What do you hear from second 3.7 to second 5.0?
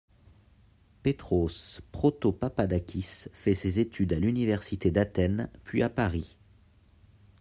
études à l'université